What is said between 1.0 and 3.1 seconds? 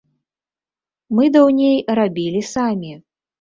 Мы даўней рабілі самі.